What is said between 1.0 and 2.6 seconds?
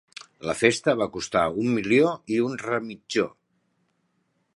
va costar un milió i un